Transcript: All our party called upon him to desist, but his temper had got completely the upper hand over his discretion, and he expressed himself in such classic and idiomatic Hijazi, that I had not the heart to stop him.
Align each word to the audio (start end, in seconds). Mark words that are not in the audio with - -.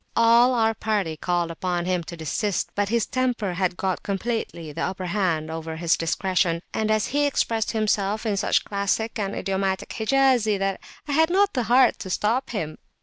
All 0.15 0.55
our 0.55 0.73
party 0.73 1.15
called 1.15 1.51
upon 1.51 1.85
him 1.85 2.03
to 2.05 2.17
desist, 2.17 2.71
but 2.73 2.89
his 2.89 3.05
temper 3.05 3.53
had 3.53 3.77
got 3.77 4.01
completely 4.01 4.71
the 4.73 4.81
upper 4.81 5.05
hand 5.05 5.51
over 5.51 5.75
his 5.75 5.95
discretion, 5.95 6.63
and 6.73 6.89
he 6.89 7.27
expressed 7.27 7.69
himself 7.73 8.25
in 8.25 8.35
such 8.35 8.65
classic 8.65 9.19
and 9.19 9.35
idiomatic 9.35 9.89
Hijazi, 9.93 10.57
that 10.57 10.81
I 11.07 11.11
had 11.11 11.29
not 11.29 11.53
the 11.53 11.65
heart 11.69 11.99
to 11.99 12.09
stop 12.09 12.49
him. 12.49 12.79